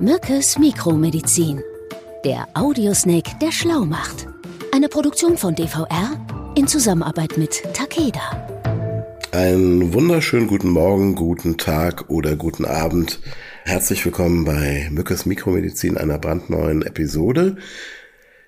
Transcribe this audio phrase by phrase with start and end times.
[0.00, 1.62] Mückes Mikromedizin.
[2.24, 4.26] Der Audiosnake, der schlau macht.
[4.72, 6.10] Eine Produktion von DVR
[6.56, 8.20] in Zusammenarbeit mit Takeda.
[9.30, 13.20] Einen wunderschönen guten Morgen, guten Tag oder guten Abend.
[13.64, 17.56] Herzlich willkommen bei Mückes Mikromedizin, einer brandneuen Episode.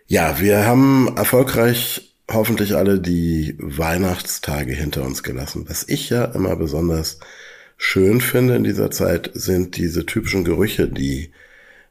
[0.08, 5.64] Ja, wir haben erfolgreich hoffentlich alle die Weihnachtstage hinter uns gelassen.
[5.68, 7.20] Was ich ja immer besonders
[7.77, 11.32] schön finde in dieser Zeit, sind diese typischen Gerüche, die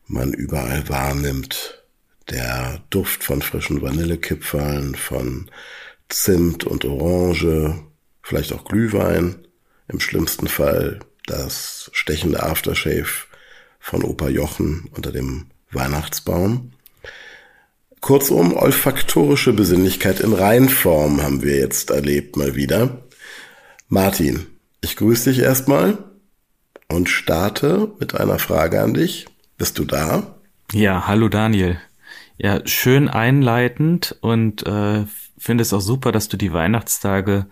[0.08, 1.84] man überall wahrnimmt.
[2.30, 5.50] Der Duft von frischen Vanillekipferln, von
[6.09, 7.76] Zimt und Orange,
[8.22, 9.48] vielleicht auch Glühwein,
[9.88, 13.28] im schlimmsten Fall das stechende Aftershave
[13.80, 16.72] von Opa Jochen unter dem Weihnachtsbaum.
[18.02, 23.04] Kurzum, olfaktorische Besinnlichkeit in Reinform haben wir jetzt erlebt mal wieder.
[23.88, 24.45] Martin,
[24.85, 25.98] ich grüße dich erstmal
[26.88, 29.25] und starte mit einer Frage an dich.
[29.58, 30.35] Bist du da?
[30.71, 31.77] Ja, hallo Daniel.
[32.38, 35.05] Ja, schön einleitend und äh,
[35.39, 37.47] finde es auch super, dass du die Weihnachtstage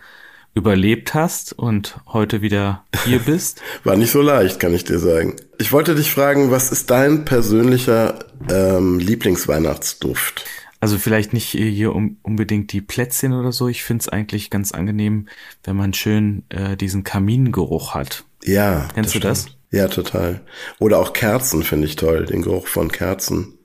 [0.53, 3.61] überlebt hast und heute wieder hier bist.
[3.83, 5.35] War nicht so leicht, kann ich dir sagen.
[5.57, 10.45] Ich wollte dich fragen, was ist dein persönlicher ähm, Lieblingsweihnachtsduft?
[10.83, 13.69] Also vielleicht nicht hier um, unbedingt die Plätzchen oder so.
[13.69, 15.29] Ich finde es eigentlich ganz angenehm,
[15.63, 18.25] wenn man schön äh, diesen Kamingeruch hat.
[18.43, 18.89] Ja.
[18.93, 19.23] Kennst das du stimmt.
[19.23, 19.47] das?
[19.71, 20.41] Ja, total.
[20.79, 23.59] Oder auch Kerzen finde ich toll, den Geruch von Kerzen.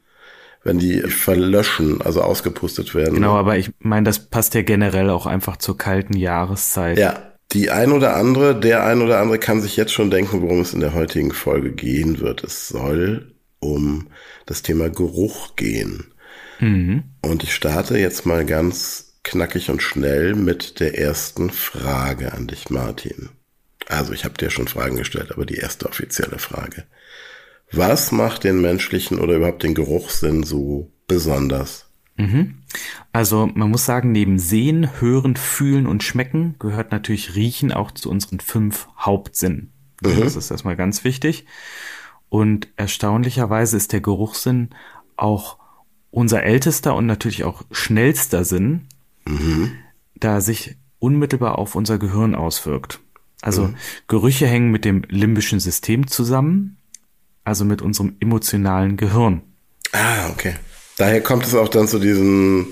[0.63, 3.15] Wenn die verlöschen, also ausgepustet werden.
[3.15, 7.01] Genau, aber ich meine, das passt ja generell auch einfach zur kalten Jahreszeit.
[7.01, 10.61] Ja, die ein oder andere, der ein oder andere kann sich jetzt schon denken, worum
[10.61, 12.45] es in der heutigen Folge gehen wird.
[12.45, 14.07] Es soll um
[14.47, 16.13] das Thema Geruch gehen.
[16.61, 17.05] Mhm.
[17.23, 22.71] Und ich starte jetzt mal ganz knackig und schnell mit der ersten Frage an dich,
[22.71, 23.31] Martin.
[23.87, 26.85] Also ich habe dir schon Fragen gestellt, aber die erste offizielle Frage.
[27.73, 31.87] Was macht den menschlichen oder überhaupt den Geruchssinn so besonders?
[32.17, 32.63] Mhm.
[33.13, 38.11] Also man muss sagen, neben Sehen, Hören, Fühlen und Schmecken gehört natürlich Riechen auch zu
[38.11, 39.73] unseren fünf Hauptsinnen.
[40.03, 40.21] Mhm.
[40.21, 41.47] Das ist erstmal ganz wichtig.
[42.29, 44.71] Und erstaunlicherweise ist der Geruchssinn
[45.17, 45.59] auch
[46.11, 48.87] unser ältester und natürlich auch schnellster Sinn,
[49.27, 49.73] mhm.
[50.15, 53.01] da sich unmittelbar auf unser Gehirn auswirkt.
[53.41, 53.77] Also mhm.
[54.09, 56.79] Gerüche hängen mit dem limbischen System zusammen,
[57.45, 59.43] also mit unserem emotionalen Gehirn.
[59.93, 60.55] Ah, okay.
[60.97, 62.67] Daher kommt es auch dann zu diesen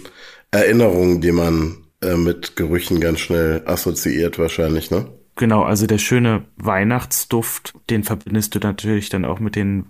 [0.50, 5.06] Erinnerungen, die man äh, mit Gerüchen ganz schnell assoziiert wahrscheinlich, ne?
[5.36, 9.86] Genau, also der schöne Weihnachtsduft, den verbindest du natürlich dann auch mit den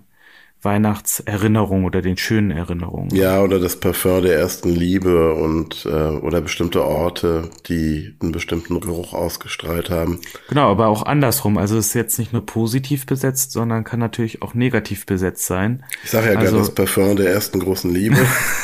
[0.61, 3.15] Weihnachtserinnerungen oder den schönen Erinnerungen.
[3.15, 8.79] Ja, oder das Parfum der ersten Liebe und äh, oder bestimmte Orte, die einen bestimmten
[8.79, 10.19] Geruch ausgestrahlt haben.
[10.49, 11.57] Genau, aber auch andersrum.
[11.57, 15.83] Also es ist jetzt nicht nur positiv besetzt, sondern kann natürlich auch negativ besetzt sein.
[16.03, 18.17] Ich sage ja also, gerne das Parfum der ersten großen Liebe.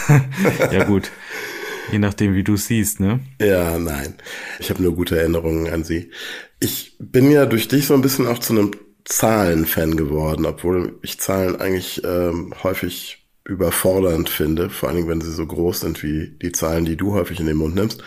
[0.72, 1.12] ja gut.
[1.92, 3.20] Je nachdem, wie du siehst, ne?
[3.40, 4.16] Ja, nein.
[4.60, 6.10] Ich habe nur gute Erinnerungen an sie.
[6.60, 8.72] Ich bin ja durch dich so ein bisschen auch zu einem
[9.06, 15.34] Zahlen-Fan geworden, obwohl ich Zahlen eigentlich ähm, häufig überfordernd finde, vor allen Dingen, wenn sie
[15.34, 18.02] so groß sind wie die Zahlen, die du häufig in den Mund nimmst.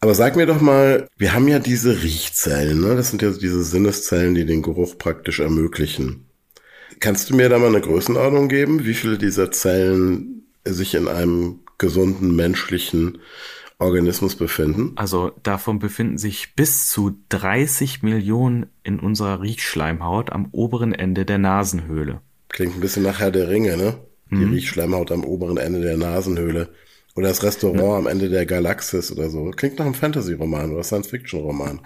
[0.00, 2.94] Aber sag mir doch mal, wir haben ja diese Riechzellen, ne?
[2.94, 6.26] Das sind ja diese Sinneszellen, die den Geruch praktisch ermöglichen.
[7.00, 11.60] Kannst du mir da mal eine Größenordnung geben, wie viele dieser Zellen sich in einem
[11.78, 13.18] gesunden menschlichen
[13.78, 14.92] Organismus befinden?
[14.96, 21.38] Also davon befinden sich bis zu 30 Millionen in unserer Riechschleimhaut am oberen Ende der
[21.38, 22.20] Nasenhöhle.
[22.48, 23.94] Klingt ein bisschen nach Herr der Ringe, ne?
[24.30, 24.52] Die mhm.
[24.52, 26.68] Riechschleimhaut am oberen Ende der Nasenhöhle.
[27.14, 27.96] Oder das Restaurant ja.
[27.96, 29.50] am Ende der Galaxis oder so.
[29.50, 31.80] Klingt nach einem Fantasy-Roman oder Science-Fiction-Roman.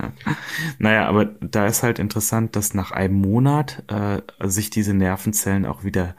[0.78, 5.84] naja, aber da ist halt interessant, dass nach einem Monat äh, sich diese Nervenzellen auch
[5.84, 6.16] wieder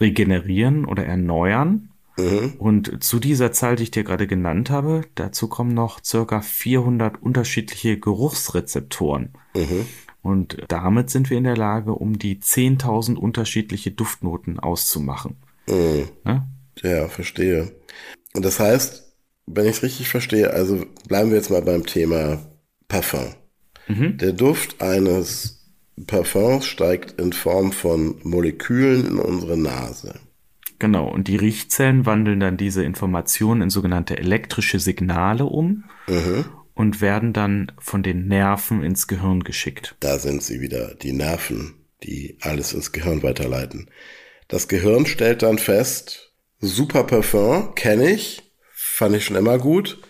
[0.00, 1.89] regenerieren oder erneuern.
[2.16, 2.54] Mhm.
[2.58, 7.22] Und zu dieser Zahl, die ich dir gerade genannt habe, dazu kommen noch circa 400
[7.22, 9.32] unterschiedliche Geruchsrezeptoren.
[9.54, 9.86] Mhm.
[10.22, 15.36] Und damit sind wir in der Lage, um die 10.000 unterschiedliche Duftnoten auszumachen.
[15.66, 16.08] Mhm.
[16.26, 16.46] Ja?
[16.82, 17.72] ja, verstehe.
[18.34, 19.14] Und das heißt,
[19.46, 22.38] wenn ich es richtig verstehe, also bleiben wir jetzt mal beim Thema
[22.88, 23.34] Parfum.
[23.88, 24.18] Mhm.
[24.18, 25.60] Der Duft eines
[26.06, 30.14] Parfums steigt in Form von Molekülen in unsere Nase.
[30.80, 36.46] Genau, und die Riechzellen wandeln dann diese Informationen in sogenannte elektrische Signale um mhm.
[36.74, 39.94] und werden dann von den Nerven ins Gehirn geschickt.
[40.00, 43.90] Da sind sie wieder, die Nerven, die alles ins Gehirn weiterleiten.
[44.48, 48.42] Das Gehirn stellt dann fest, super Parfum, kenne ich,
[48.72, 50.00] fand ich schon immer gut.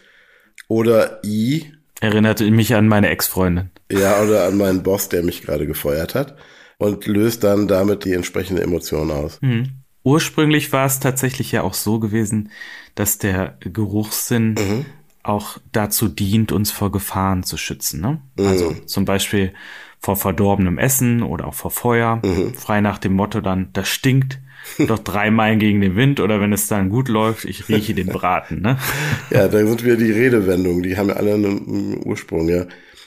[0.68, 1.72] Oder I.
[2.00, 3.70] Erinnerte mich an meine Ex-Freundin.
[3.90, 6.36] Ja, oder an meinen Boss, der mich gerade gefeuert hat.
[6.78, 9.38] und löst dann damit die entsprechende Emotion aus.
[9.42, 9.79] Mhm.
[10.02, 12.50] Ursprünglich war es tatsächlich ja auch so gewesen,
[12.94, 14.86] dass der Geruchssinn mhm.
[15.22, 18.00] auch dazu dient, uns vor Gefahren zu schützen.
[18.00, 18.20] Ne?
[18.36, 18.46] Mhm.
[18.46, 19.52] Also zum Beispiel
[19.98, 22.20] vor verdorbenem Essen oder auch vor Feuer.
[22.24, 22.54] Mhm.
[22.54, 24.40] Frei nach dem Motto dann, das stinkt
[24.78, 28.06] doch drei Meilen gegen den Wind oder wenn es dann gut läuft, ich rieche den
[28.08, 28.60] Braten.
[28.60, 28.78] Ne?
[29.30, 32.66] ja, da sind wir die Redewendungen, die haben ja alle einen Ursprung, ja.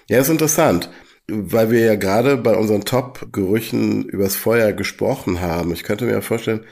[0.09, 0.89] Ja, ist interessant,
[1.27, 5.71] weil wir ja gerade bei unseren Top-Gerüchen übers Feuer gesprochen haben.
[5.71, 6.65] Ich könnte mir ja vorstellen,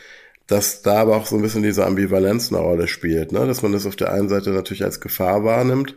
[0.48, 3.46] dass da aber auch so ein bisschen diese Ambivalenz eine Rolle spielt, ne?
[3.46, 5.96] dass man das auf der einen Seite natürlich als Gefahr wahrnimmt,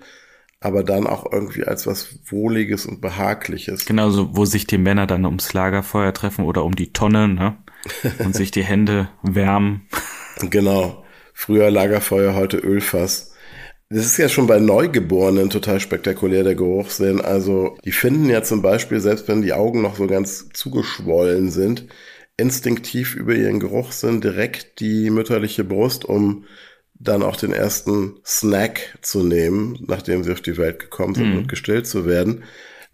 [0.60, 3.84] aber dann auch irgendwie als was Wohliges und Behagliches.
[3.84, 7.56] Genau, so, wo sich die Männer dann ums Lagerfeuer treffen oder um die Tonne, ne?
[8.18, 9.82] Und sich die Hände wärmen.
[10.50, 11.04] Genau.
[11.32, 13.33] Früher Lagerfeuer, heute Ölfass.
[13.94, 17.20] Das ist ja schon bei Neugeborenen total spektakulär, der Geruchssinn.
[17.20, 21.86] Also, die finden ja zum Beispiel, selbst wenn die Augen noch so ganz zugeschwollen sind,
[22.36, 26.44] instinktiv über ihren Geruchssinn direkt die mütterliche Brust, um
[26.94, 31.38] dann auch den ersten Snack zu nehmen, nachdem sie auf die Welt gekommen sind mhm.
[31.38, 32.42] und gestillt zu werden.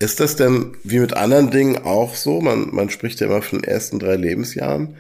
[0.01, 2.43] Ist das denn wie mit anderen Dingen auch so?
[2.43, 4.97] Man, man spricht ja immer von den ersten drei Lebensjahren.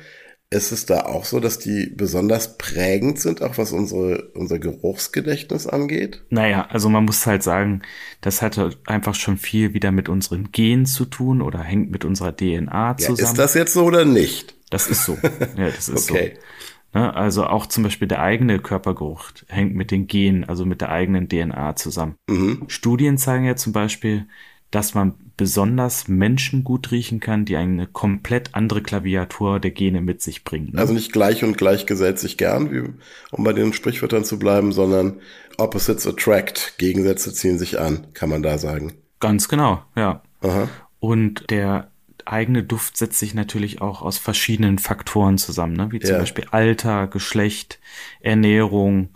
[0.52, 5.68] Ist es da auch so, dass die besonders prägend sind, auch was unsere, unser Geruchsgedächtnis
[5.68, 6.24] angeht?
[6.28, 7.82] Naja, also man muss halt sagen,
[8.20, 12.34] das hat einfach schon viel wieder mit unseren Genen zu tun oder hängt mit unserer
[12.36, 13.18] DNA zusammen.
[13.18, 14.56] Ja, ist das jetzt so oder nicht?
[14.70, 15.16] Das ist so.
[15.56, 16.32] Ja, das ist okay.
[16.34, 16.98] so.
[16.98, 20.90] Ne, also auch zum Beispiel der eigene Körpergeruch hängt mit den Genen, also mit der
[20.90, 22.16] eigenen DNA zusammen.
[22.28, 22.64] Mhm.
[22.66, 24.26] Studien zeigen ja zum Beispiel,
[24.72, 30.20] dass man besonders Menschen gut riechen kann, die eine komplett andere Klaviatur der Gene mit
[30.20, 30.72] sich bringen.
[30.74, 30.78] Ne?
[30.78, 32.82] Also nicht gleich und gleich gesellt sich gern, wie,
[33.30, 35.14] um bei den Sprichwörtern zu bleiben, sondern
[35.56, 38.92] opposites attract, Gegensätze ziehen sich an, kann man da sagen.
[39.18, 40.20] Ganz genau, ja.
[40.42, 40.68] Aha.
[40.98, 41.90] Und der
[42.26, 45.88] eigene Duft setzt sich natürlich auch aus verschiedenen Faktoren zusammen, ne?
[45.90, 46.18] wie zum ja.
[46.18, 47.80] Beispiel Alter, Geschlecht,
[48.20, 49.08] Ernährung,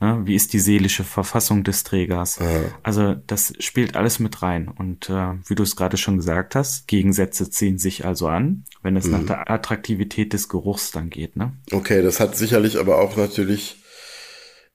[0.00, 0.20] Ne?
[0.24, 2.38] Wie ist die seelische Verfassung des Trägers?
[2.38, 2.46] Ja.
[2.82, 4.68] Also das spielt alles mit rein.
[4.68, 8.96] Und äh, wie du es gerade schon gesagt hast, Gegensätze ziehen sich also an, wenn
[8.96, 9.12] es mhm.
[9.12, 11.36] nach der Attraktivität des Geruchs dann geht.
[11.36, 11.52] Ne?
[11.72, 13.82] Okay, das hat sicherlich aber auch natürlich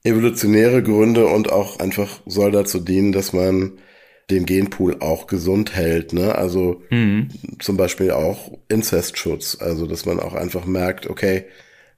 [0.03, 3.79] evolutionäre Gründe und auch einfach soll dazu dienen, dass man
[4.29, 6.11] den Genpool auch gesund hält.
[6.11, 6.35] Ne?
[6.35, 7.29] Also mhm.
[7.59, 9.57] zum Beispiel auch Inzestschutz.
[9.59, 11.45] Also dass man auch einfach merkt, okay,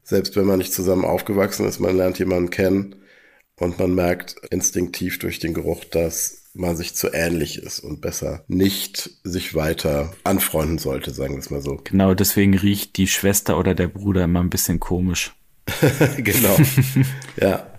[0.03, 2.95] selbst wenn man nicht zusammen aufgewachsen ist, man lernt jemanden kennen,
[3.57, 8.43] und man merkt instinktiv durch den Geruch, dass man sich zu ähnlich ist und besser
[8.47, 11.81] nicht sich weiter anfreunden sollte, sagen wir es mal so.
[11.83, 15.33] Genau, deswegen riecht die Schwester oder der Bruder immer ein bisschen komisch.
[16.17, 16.57] genau.
[17.41, 17.71] ja.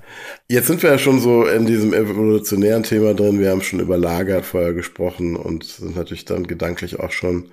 [0.49, 3.41] Jetzt sind wir ja schon so in diesem evolutionären Thema drin.
[3.41, 7.51] Wir haben schon über Lagerfeuer gesprochen und sind natürlich dann gedanklich auch schon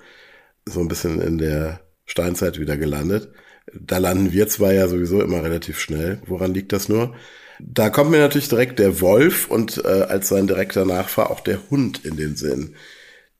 [0.66, 3.32] so ein bisschen in der Steinzeit wieder gelandet.
[3.74, 6.22] Da landen wir zwar ja sowieso immer relativ schnell.
[6.28, 7.16] Woran liegt das nur?
[7.60, 11.70] Da kommt mir natürlich direkt der Wolf und äh, als sein direkter Nachfahr auch der
[11.70, 12.76] Hund in den Sinn.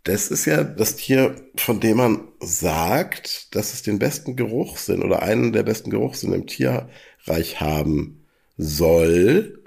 [0.04, 5.24] Das ist ja das Tier, von dem man sagt, dass es den besten Geruchssinn oder
[5.24, 8.26] einen der besten Geruchssinn im Tierreich haben
[8.58, 9.64] soll.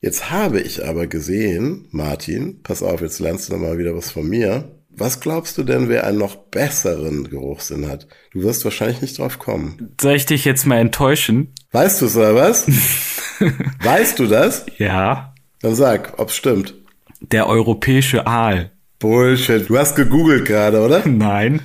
[0.00, 4.10] Jetzt habe ich aber gesehen, Martin, pass auf, jetzt lernst du noch mal wieder was
[4.10, 4.76] von mir.
[4.90, 8.06] Was glaubst du denn, wer einen noch besseren Geruchssinn hat?
[8.32, 9.94] Du wirst wahrscheinlich nicht drauf kommen.
[9.98, 11.54] Soll ich dich jetzt mal enttäuschen?
[11.70, 12.66] Weißt du es oder was?
[13.82, 14.66] weißt du das?
[14.78, 15.34] Ja.
[15.60, 16.74] Dann sag, ob's stimmt.
[17.20, 18.72] Der europäische Aal.
[18.98, 19.68] Bullshit.
[19.68, 21.02] Du hast gegoogelt gerade, oder?
[21.06, 21.60] Nein.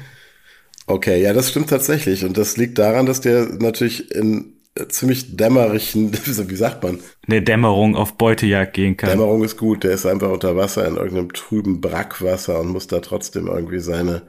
[0.87, 2.23] Okay, ja, das stimmt tatsächlich.
[2.23, 4.53] Und das liegt daran, dass der natürlich in
[4.89, 6.99] ziemlich dämmerigen, wie sagt man?
[7.27, 9.09] Eine Dämmerung auf Beutejagd gehen kann.
[9.09, 12.99] Dämmerung ist gut, der ist einfach unter Wasser in irgendeinem trüben Brackwasser und muss da
[12.99, 14.23] trotzdem irgendwie seine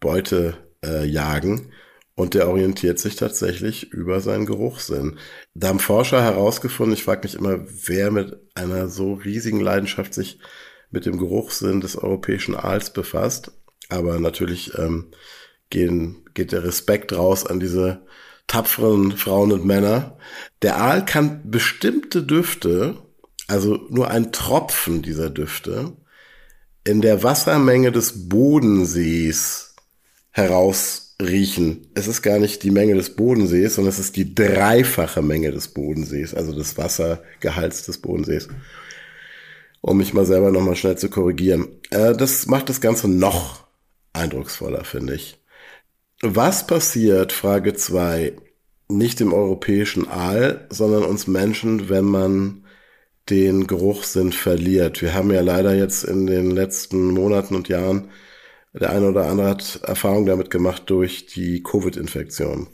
[0.00, 1.72] Beute äh, jagen.
[2.22, 5.18] Und der orientiert sich tatsächlich über seinen Geruchssinn.
[5.54, 10.38] Da haben Forscher herausgefunden, ich frage mich immer, wer mit einer so riesigen Leidenschaft sich
[10.92, 13.50] mit dem Geruchssinn des europäischen Aals befasst.
[13.88, 15.06] Aber natürlich ähm,
[15.68, 18.06] gehen, geht der Respekt raus an diese
[18.46, 20.16] tapferen Frauen und Männer.
[20.62, 22.98] Der Aal kann bestimmte Düfte,
[23.48, 25.96] also nur ein Tropfen dieser Düfte,
[26.84, 29.71] in der Wassermenge des Bodensees
[30.32, 31.86] herausriechen.
[31.94, 35.68] Es ist gar nicht die Menge des Bodensees, sondern es ist die dreifache Menge des
[35.68, 38.48] Bodensees, also des Wassergehalts des Bodensees.
[39.82, 41.68] Um mich mal selber nochmal schnell zu korrigieren.
[41.90, 43.66] Äh, das macht das Ganze noch
[44.12, 45.38] eindrucksvoller, finde ich.
[46.22, 48.34] Was passiert, Frage zwei
[48.88, 52.64] nicht im europäischen Aal, sondern uns Menschen, wenn man
[53.28, 55.02] den Geruchssinn verliert?
[55.02, 58.08] Wir haben ja leider jetzt in den letzten Monaten und Jahren
[58.72, 62.68] der eine oder andere hat Erfahrung damit gemacht durch die Covid-Infektion.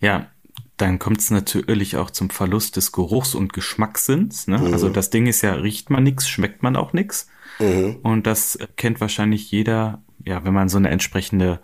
[0.00, 0.28] Ja,
[0.76, 4.48] dann kommt es natürlich auch zum Verlust des Geruchs- und Geschmackssinns.
[4.48, 4.58] Ne?
[4.58, 4.72] Mhm.
[4.72, 7.28] Also das Ding ist ja, riecht man nichts, schmeckt man auch nichts.
[7.58, 7.96] Mhm.
[8.02, 11.60] Und das kennt wahrscheinlich jeder, ja, wenn man so eine entsprechende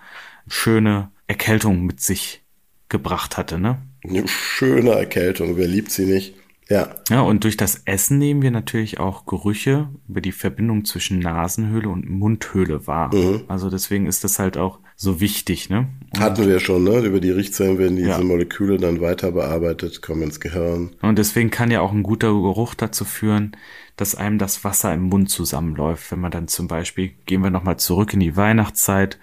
[0.47, 2.43] schöne Erkältung mit sich
[2.89, 3.83] gebracht hatte, ne?
[4.05, 6.35] Eine schöne Erkältung, wer liebt sie nicht?
[6.69, 6.95] Ja.
[7.09, 11.89] Ja, und durch das Essen nehmen wir natürlich auch Gerüche über die Verbindung zwischen Nasenhöhle
[11.89, 13.15] und Mundhöhle wahr.
[13.15, 13.43] Mhm.
[13.49, 15.89] Also deswegen ist das halt auch so wichtig, ne?
[16.13, 16.99] Und, Hatten wir schon, ne?
[17.01, 18.21] Über die Riechzellen werden diese Ja.
[18.21, 20.91] Moleküle dann weiter bearbeitet, kommen ins Gehirn.
[21.01, 23.57] und deswegen kann ja auch ein guter Geruch dazu führen,
[23.97, 26.11] dass einem das Wasser im Mund zusammenläuft.
[26.13, 29.19] Wenn man dann zum Beispiel, gehen wir nochmal zurück in die Weihnachtszeit,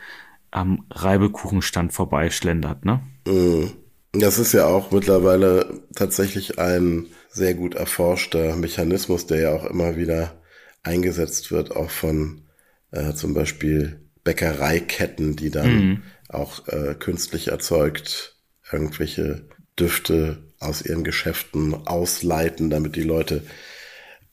[0.52, 3.02] am Reibekuchenstand vorbeischlendert, ne?
[3.28, 3.72] Mhm.
[4.20, 9.98] Das ist ja auch mittlerweile tatsächlich ein sehr gut erforschter Mechanismus, der ja auch immer
[9.98, 10.42] wieder
[10.84, 12.44] eingesetzt wird, auch von
[12.92, 16.04] äh, zum Beispiel Bäckereiketten, die dann Mhm.
[16.30, 18.36] auch äh, künstlich erzeugt
[18.72, 19.48] irgendwelche
[19.80, 23.44] Düfte aus ihren Geschäften ausleiten, damit die Leute,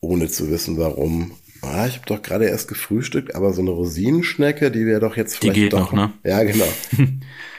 [0.01, 4.71] ohne zu wissen warum, ah, ich habe doch gerade erst gefrühstückt, aber so eine Rosinenschnecke,
[4.71, 6.13] die wäre doch jetzt Die vielleicht geht doch noch, ne?
[6.25, 6.81] Ja, genau.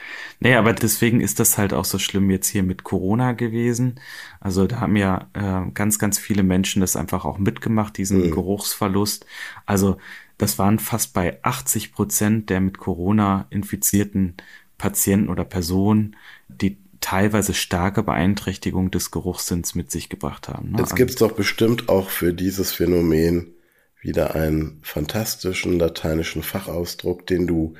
[0.44, 3.98] Nee, aber deswegen ist das halt auch so schlimm jetzt hier mit Corona gewesen.
[4.40, 9.24] Also da haben ja äh, ganz, ganz viele Menschen das einfach auch mitgemacht, diesen Geruchsverlust.
[9.64, 9.96] Also
[10.36, 14.34] das waren fast bei 80 Prozent der mit Corona infizierten
[14.76, 16.14] Patienten oder Personen,
[16.48, 20.72] die teilweise starke Beeinträchtigung des Geruchssinns mit sich gebracht haben.
[20.72, 20.78] Ne?
[20.80, 23.54] Jetzt gibt's doch bestimmt auch für dieses Phänomen
[23.98, 27.74] wieder einen fantastischen lateinischen Fachausdruck, den du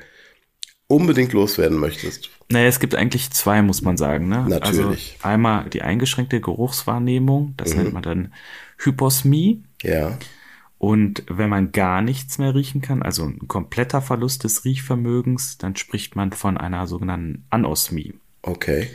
[0.87, 2.29] unbedingt loswerden möchtest.
[2.49, 4.27] Naja, es gibt eigentlich zwei, muss man sagen.
[4.27, 4.45] Ne?
[4.47, 5.17] Natürlich.
[5.21, 8.33] Also einmal die eingeschränkte Geruchswahrnehmung, das nennt man dann
[8.77, 9.63] Hyposmie.
[9.81, 10.17] Ja.
[10.77, 15.75] Und wenn man gar nichts mehr riechen kann, also ein kompletter Verlust des Riechvermögens, dann
[15.75, 18.13] spricht man von einer sogenannten Anosmie.
[18.43, 18.89] Okay.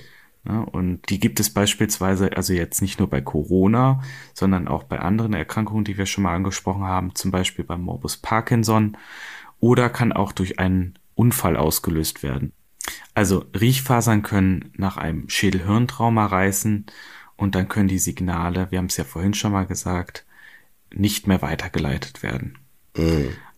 [0.47, 4.99] Ja, und die gibt es beispielsweise, also jetzt nicht nur bei Corona, sondern auch bei
[4.99, 8.97] anderen Erkrankungen, die wir schon mal angesprochen haben, zum Beispiel beim Morbus Parkinson
[9.59, 12.53] oder kann auch durch einen Unfall ausgelöst werden.
[13.15, 16.87] Also Riechfasern können nach einem Schädel-Hirntrauma reißen
[17.37, 20.25] und dann können die Signale, wir haben es ja vorhin schon mal gesagt,
[20.95, 22.59] nicht mehr weitergeleitet werden.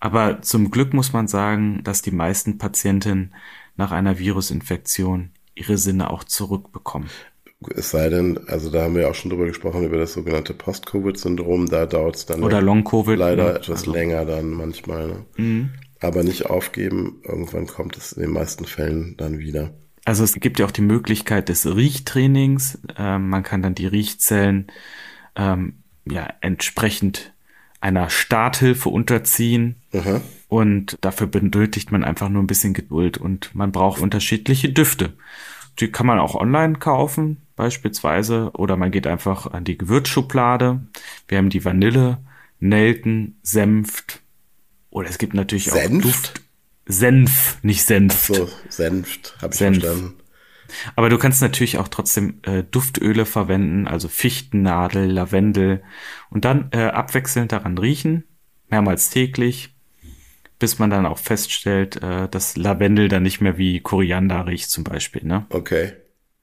[0.00, 3.32] Aber zum Glück muss man sagen, dass die meisten Patienten
[3.76, 7.08] nach einer Virusinfektion ihre Sinne auch zurückbekommen.
[7.76, 11.68] Es sei denn, also da haben wir auch schon drüber gesprochen, über das sogenannte Post-Covid-Syndrom,
[11.68, 13.16] da dauert's dann Oder Long-Covid.
[13.16, 13.58] leider ne?
[13.58, 15.06] etwas Also, länger dann manchmal.
[15.06, 15.24] Ne?
[15.36, 15.70] Mhm.
[16.02, 19.70] Aber nicht aufgeben, irgendwann kommt es in den meisten Fällen dann wieder.
[20.04, 22.80] Also es gibt ja auch die Möglichkeit des Riechtrainings.
[22.98, 24.66] Ähm, man kann dann die Riechzellen
[25.36, 27.32] ähm, ja entsprechend
[27.80, 29.76] einer Starthilfe unterziehen.
[29.92, 30.20] Aha.
[30.48, 35.14] Und dafür benötigt man einfach nur ein bisschen Geduld und man braucht unterschiedliche Düfte.
[35.78, 40.80] Die kann man auch online kaufen, beispielsweise, oder man geht einfach an die Gewürzschublade.
[41.28, 42.18] Wir haben die Vanille,
[42.60, 44.21] Nelken, Senft.
[44.92, 46.04] Oder es gibt natürlich auch Senft?
[46.04, 46.42] Duft.
[46.86, 48.34] Senf, nicht Senft.
[48.34, 49.80] So, Senft, habe ich Senf.
[49.80, 50.14] verstanden.
[50.96, 55.82] Aber du kannst natürlich auch trotzdem äh, Duftöle verwenden, also Fichtennadel, Lavendel
[56.30, 58.24] und dann äh, abwechselnd daran riechen,
[58.68, 59.74] mehrmals täglich,
[60.58, 64.84] bis man dann auch feststellt, äh, dass Lavendel dann nicht mehr wie Koriander riecht zum
[64.84, 65.24] Beispiel.
[65.24, 65.46] Ne?
[65.50, 65.92] Okay.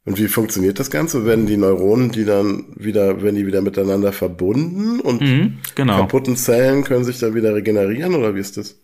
[0.05, 1.25] Und wie funktioniert das Ganze?
[1.25, 6.35] Werden die Neuronen, die dann wieder, werden die wieder miteinander verbunden und Mhm, genau, kaputten
[6.35, 8.79] Zellen können sich dann wieder regenerieren oder wie ist das?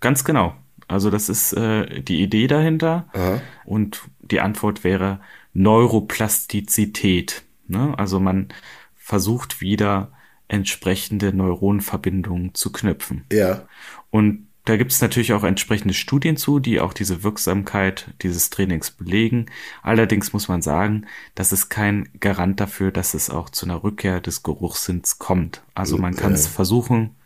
[0.00, 0.54] ganz genau.
[0.88, 3.08] Also das ist äh, die Idee dahinter.
[3.12, 3.40] Aha.
[3.64, 5.20] Und die Antwort wäre
[5.52, 7.42] Neuroplastizität.
[7.66, 7.94] Ne?
[7.96, 8.48] Also man
[8.94, 10.12] versucht wieder
[10.48, 13.24] entsprechende Neuronenverbindungen zu knüpfen.
[13.32, 13.66] Ja.
[14.10, 18.90] Und da gibt es natürlich auch entsprechende Studien zu, die auch diese Wirksamkeit dieses Trainings
[18.90, 19.46] belegen.
[19.82, 24.20] Allerdings muss man sagen, das ist kein Garant dafür, dass es auch zu einer Rückkehr
[24.20, 25.62] des Geruchssinns kommt.
[25.74, 26.50] Also man kann es Ja.
[26.50, 27.16] versuchen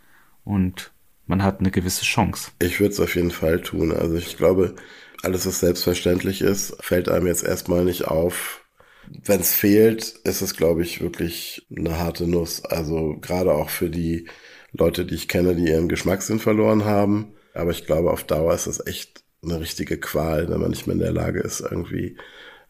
[0.44, 0.92] und
[1.26, 2.52] man hat eine gewisse Chance.
[2.60, 3.92] Ich würde es auf jeden Fall tun.
[3.92, 4.74] Also ich glaube,
[5.22, 8.64] alles, was selbstverständlich ist, fällt einem jetzt erstmal nicht auf.
[9.08, 12.64] Wenn es fehlt, ist es, glaube ich, wirklich eine harte Nuss.
[12.64, 14.26] Also gerade auch für die
[14.72, 17.34] Leute, die ich kenne, die ihren Geschmackssinn verloren haben.
[17.54, 20.94] Aber ich glaube, auf Dauer ist das echt eine richtige Qual, wenn man nicht mehr
[20.94, 22.16] in der Lage ist, irgendwie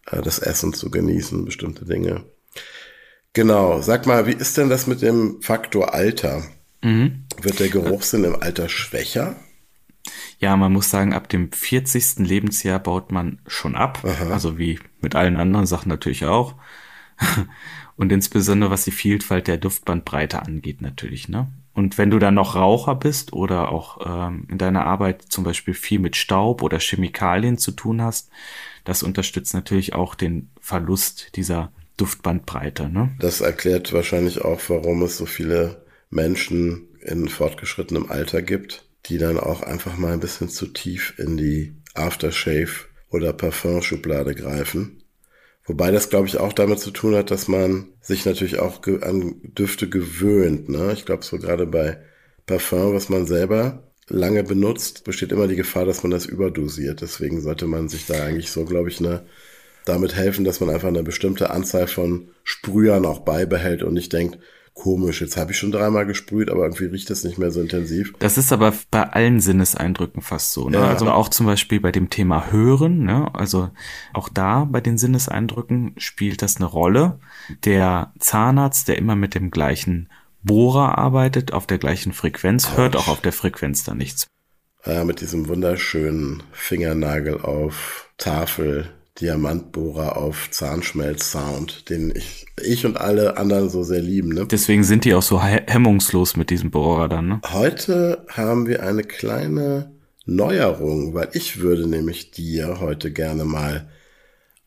[0.07, 2.25] äh, das Essen zu genießen, bestimmte Dinge.
[3.33, 3.81] Genau.
[3.81, 6.43] Sag mal, wie ist denn das mit dem Faktor Alter?
[6.83, 7.25] Mhm.
[7.41, 9.37] Wird der Geruchssinn im Alter schwächer?
[10.39, 12.21] Ja, man muss sagen, ab dem 40.
[12.21, 14.05] Lebensjahr baut man schon ab.
[14.31, 16.55] Also wie mit allen anderen Sachen natürlich auch.
[17.97, 21.49] Und insbesondere was die Vielfalt der Duftbandbreite angeht natürlich, ne?
[21.73, 25.75] Und wenn du dann noch Raucher bist oder auch ähm, in deiner Arbeit zum Beispiel
[25.75, 28.29] viel mit Staub oder Chemikalien zu tun hast,
[28.85, 32.89] das unterstützt natürlich auch den Verlust dieser Duftbandbreite.
[32.89, 33.11] Ne?
[33.19, 39.39] Das erklärt wahrscheinlich auch, warum es so viele Menschen in fortgeschrittenem Alter gibt, die dann
[39.39, 45.00] auch einfach mal ein bisschen zu tief in die Aftershave oder Parfum-Schublade greifen.
[45.71, 49.37] Wobei das, glaube ich, auch damit zu tun hat, dass man sich natürlich auch an
[49.45, 50.69] Düfte gewöhnt.
[50.69, 50.93] Ne?
[50.95, 51.97] Ich glaube, so gerade bei
[52.45, 57.03] Parfum, was man selber lange benutzt, besteht immer die Gefahr, dass man das überdosiert.
[57.03, 59.23] Deswegen sollte man sich da eigentlich so, glaube ich, ne,
[59.85, 64.41] damit helfen, dass man einfach eine bestimmte Anzahl von Sprühern auch beibehält und nicht denkt,
[64.75, 68.15] komisch, jetzt habe ich schon dreimal gesprüht, aber irgendwie riecht das nicht mehr so intensiv.
[68.19, 70.69] Das ist aber bei allen Sinneseindrücken fast so.
[70.69, 70.79] Ne?
[70.79, 70.89] Ja.
[70.89, 73.31] Also auch zum Beispiel bei dem Thema Hören, ne?
[73.35, 73.71] also
[74.13, 77.19] auch da bei den Sinneseindrücken spielt das eine Rolle.
[77.65, 80.09] Der Zahnarzt, der immer mit dem gleichen
[80.43, 84.27] Bohrer arbeitet, auf der gleichen Frequenz, hört auch auf der Frequenz da nichts.
[84.87, 88.89] Ja, mit diesem wunderschönen Fingernagel auf Tafel
[89.21, 94.31] Diamantbohrer auf Zahnschmelz-Sound, den ich, ich und alle anderen so sehr lieben.
[94.31, 94.47] Ne?
[94.47, 97.29] Deswegen sind die auch so hemmungslos mit diesem Bohrer dann.
[97.29, 97.41] Ne?
[97.51, 99.93] Heute haben wir eine kleine
[100.27, 103.89] Neuerung, weil ich würde nämlich dir heute gerne mal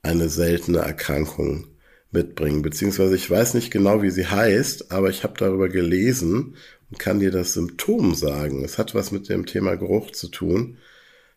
[0.03, 1.67] eine seltene Erkrankung
[2.11, 6.55] mitbringen, beziehungsweise ich weiß nicht genau, wie sie heißt, aber ich habe darüber gelesen
[6.91, 8.63] und kann dir das Symptom sagen.
[8.63, 10.77] Es hat was mit dem Thema Geruch zu tun.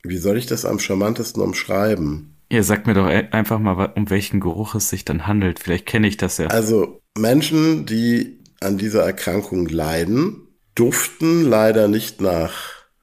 [0.03, 2.36] Wie soll ich das am charmantesten umschreiben?
[2.49, 5.59] Ihr sagt mir doch e- einfach mal, um welchen Geruch es sich dann handelt.
[5.59, 6.47] Vielleicht kenne ich das ja.
[6.49, 12.53] Also Menschen, die an dieser Erkrankung leiden, duften leider nicht nach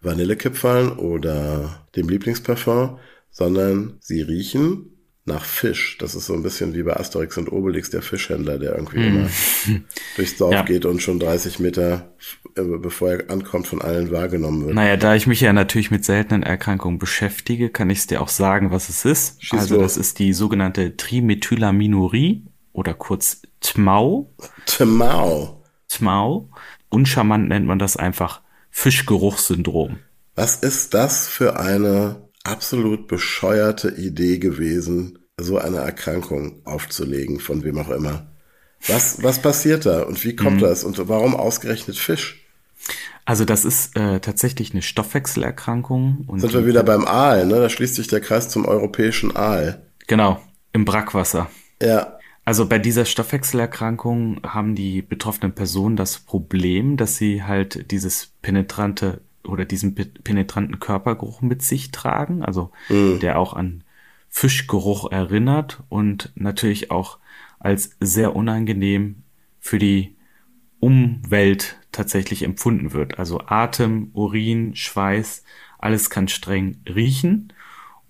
[0.02, 4.93] Vanillekipferln oder dem Lieblingsparfum, sondern sie riechen
[5.26, 5.98] nach Fisch.
[6.00, 9.04] Das ist so ein bisschen wie bei Asterix und Obelix, der Fischhändler, der irgendwie mm.
[9.04, 9.30] immer
[10.18, 10.64] durchs Dorf ja.
[10.64, 12.14] geht und schon 30 Meter,
[12.56, 14.76] äh, bevor er ankommt, von allen wahrgenommen wird.
[14.76, 18.28] Naja, da ich mich ja natürlich mit seltenen Erkrankungen beschäftige, kann ich es dir auch
[18.28, 19.42] sagen, was es ist.
[19.44, 19.94] Schieß also los.
[19.94, 24.30] das ist die sogenannte Trimethylaminurie oder kurz TMAU.
[24.66, 25.64] TMAU.
[25.88, 26.50] TMAU.
[26.90, 30.00] Uncharmant nennt man das einfach Fischgeruchssyndrom.
[30.36, 37.78] Was ist das für eine absolut bescheuerte Idee gewesen, so eine Erkrankung aufzulegen, von wem
[37.80, 38.28] auch immer.
[38.88, 40.62] Was, was passiert da und wie kommt mhm.
[40.62, 42.46] das und warum ausgerechnet Fisch?
[43.26, 46.26] Also das ist äh, tatsächlich eine Stoffwechselerkrankung.
[46.28, 47.56] Und Sind wir wieder beim Aal, ne?
[47.56, 49.82] Da schließt sich der Kreis zum europäischen Aal.
[50.08, 50.42] Genau,
[50.74, 51.50] im Brackwasser.
[51.82, 52.20] Ja.
[52.44, 59.22] Also bei dieser Stoffwechselerkrankung haben die betroffenen Personen das Problem, dass sie halt dieses penetrante
[59.46, 63.20] oder diesen penetranten Körpergeruch mit sich tragen, also mhm.
[63.20, 63.84] der auch an
[64.30, 67.20] Fischgeruch erinnert und natürlich auch
[67.60, 69.24] als sehr unangenehm
[69.60, 70.16] für die
[70.80, 73.20] Umwelt tatsächlich empfunden wird.
[73.20, 75.44] Also Atem, Urin, Schweiß,
[75.78, 77.54] alles kann streng riechen.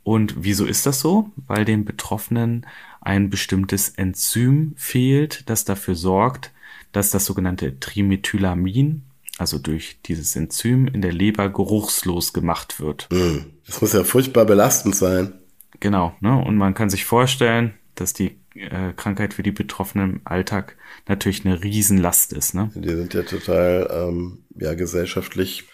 [0.03, 1.31] Und wieso ist das so?
[1.35, 2.65] Weil den Betroffenen
[3.01, 6.51] ein bestimmtes Enzym fehlt, das dafür sorgt,
[6.91, 9.03] dass das sogenannte Trimethylamin
[9.37, 13.07] also durch dieses Enzym in der Leber geruchslos gemacht wird.
[13.11, 13.45] Hm.
[13.65, 15.33] Das muss ja furchtbar belastend sein.
[15.79, 16.37] Genau, ne?
[16.37, 21.45] Und man kann sich vorstellen, dass die äh, Krankheit für die Betroffenen im Alltag natürlich
[21.45, 22.53] eine Riesenlast ist.
[22.53, 22.71] Ne?
[22.75, 25.65] Die sind ja total ähm, ja, gesellschaftlich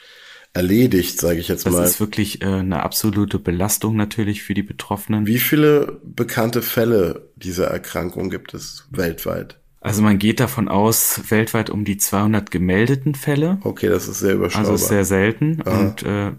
[0.54, 1.82] erledigt, sage ich jetzt mal.
[1.82, 5.28] Das ist wirklich äh, eine absolute Belastung natürlich für die Betroffenen.
[5.28, 9.59] Wie viele bekannte Fälle dieser Erkrankung gibt es weltweit?
[9.82, 13.60] Also man geht davon aus, weltweit um die 200 gemeldeten Fälle.
[13.64, 14.72] Okay, das ist sehr überschaubar.
[14.72, 15.62] Also ist sehr selten.
[15.66, 15.80] Aha.
[15.80, 16.32] Und äh,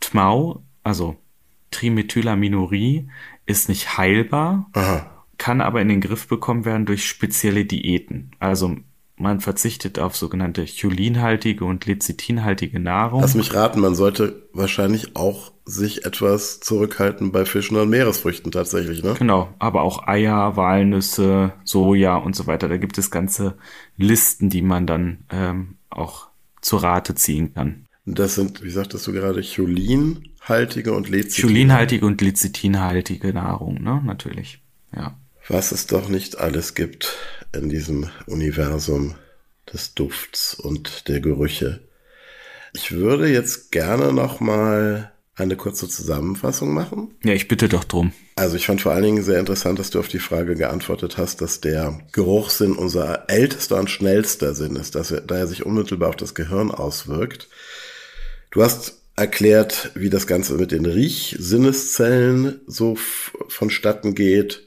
[0.00, 1.16] TMAU, also
[1.70, 3.08] Trimethylaminurie,
[3.46, 5.24] ist nicht heilbar, Aha.
[5.38, 8.30] kann aber in den Griff bekommen werden durch spezielle Diäten.
[8.38, 8.76] Also
[9.24, 13.22] man verzichtet auf sogenannte cholinhaltige und lecithinhaltige Nahrung.
[13.22, 19.02] Lass mich raten, man sollte wahrscheinlich auch sich etwas zurückhalten bei Fischen und Meeresfrüchten tatsächlich,
[19.02, 19.14] ne?
[19.18, 22.68] Genau, aber auch Eier, Walnüsse, Soja und so weiter.
[22.68, 23.56] Da gibt es ganze
[23.96, 26.28] Listen, die man dann ähm, auch
[26.60, 27.86] zur Rate ziehen kann.
[28.04, 31.48] Das sind, wie sagtest du gerade, cholinhaltige und lecithin.
[31.48, 34.02] Cholinhaltige und lecithinhaltige Nahrung, ne?
[34.04, 34.60] Natürlich,
[34.94, 35.16] ja.
[35.48, 37.16] Was es doch nicht alles gibt
[37.54, 39.14] in diesem Universum
[39.72, 41.80] des Dufts und der Gerüche.
[42.72, 47.14] Ich würde jetzt gerne noch mal eine kurze Zusammenfassung machen.
[47.24, 48.12] Ja, ich bitte doch drum.
[48.36, 51.40] Also ich fand vor allen Dingen sehr interessant, dass du auf die Frage geantwortet hast,
[51.40, 56.10] dass der Geruchssinn unser ältester und schnellster Sinn ist, dass er, da er sich unmittelbar
[56.10, 57.48] auf das Gehirn auswirkt.
[58.50, 62.96] Du hast erklärt, wie das Ganze mit den Riechsinneszellen so
[63.48, 64.64] vonstatten geht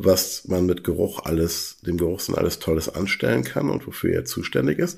[0.00, 4.78] was man mit Geruch alles, dem Geruchssinn alles Tolles anstellen kann und wofür er zuständig
[4.78, 4.96] ist.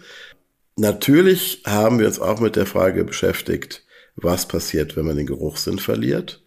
[0.77, 5.79] Natürlich haben wir uns auch mit der Frage beschäftigt, was passiert, wenn man den Geruchssinn
[5.79, 6.45] verliert.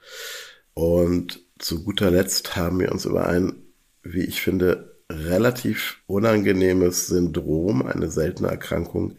[0.75, 3.55] Und zu guter Letzt haben wir uns über ein,
[4.03, 9.17] wie ich finde, relativ unangenehmes Syndrom, eine seltene Erkrankung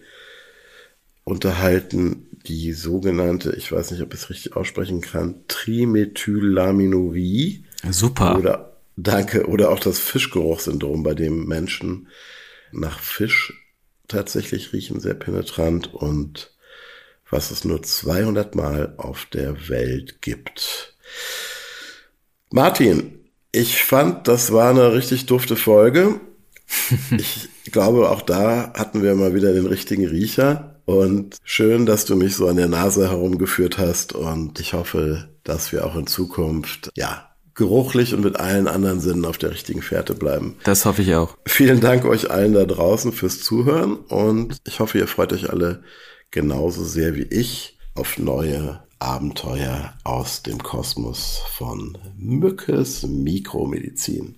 [1.25, 7.65] unterhalten, die sogenannte, ich weiß nicht, ob ich es richtig aussprechen kann, Trimethylaminurie.
[7.91, 8.39] Super.
[8.39, 12.09] Oder, danke, oder auch das Fischgeruchssyndrom, bei dem Menschen
[12.73, 13.53] nach Fisch
[14.09, 16.53] tatsächlich riechen, sehr penetrant und
[17.31, 20.95] was es nur 200 Mal auf der Welt gibt.
[22.51, 23.19] Martin,
[23.51, 26.21] ich fand, das war eine richtig dufte Folge.
[27.17, 30.81] ich glaube, auch da hatten wir mal wieder den richtigen Riecher.
[30.85, 34.13] Und schön, dass du mich so an der Nase herumgeführt hast.
[34.13, 39.25] Und ich hoffe, dass wir auch in Zukunft, ja, geruchlich und mit allen anderen Sinnen
[39.25, 40.57] auf der richtigen Fährte bleiben.
[40.65, 41.37] Das hoffe ich auch.
[41.47, 45.83] Vielen Dank euch allen da draußen fürs Zuhören und ich hoffe, ihr freut euch alle
[46.31, 54.37] genauso sehr wie ich auf neue Abenteuer aus dem Kosmos von Mückes Mikromedizin.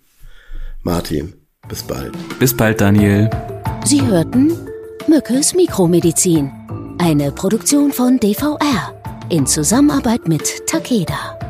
[0.82, 1.34] Martin,
[1.68, 2.14] bis bald.
[2.38, 3.30] Bis bald, Daniel.
[3.84, 4.52] Sie hörten
[5.08, 6.50] Mückes Mikromedizin,
[6.98, 8.92] eine Produktion von DVR
[9.28, 11.45] in Zusammenarbeit mit Takeda.